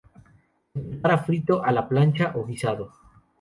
[0.73, 2.91] Se prepara frito, a la plancha o guisado.